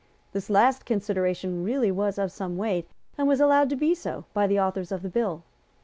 [0.31, 4.47] This last consideration was really of some weight, and was allowed to be so by
[4.47, 5.43] the authors of the bill.